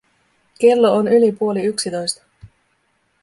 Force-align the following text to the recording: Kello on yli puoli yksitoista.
Kello 0.59 0.93
on 0.97 1.07
yli 1.07 1.31
puoli 1.31 1.63
yksitoista. 1.63 2.23